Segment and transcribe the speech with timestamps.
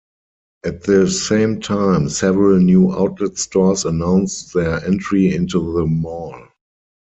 [0.65, 6.47] At the same time, several new outlet stores announced their entry into the mall.